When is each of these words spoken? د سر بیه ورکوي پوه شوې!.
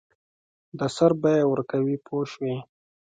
د 0.79 0.81
سر 0.95 1.11
بیه 1.21 1.43
ورکوي 1.51 1.97
پوه 2.05 2.23
شوې!. 2.31 2.55